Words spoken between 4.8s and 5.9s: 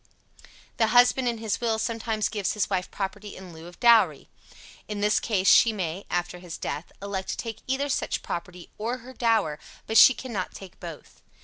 In this case, she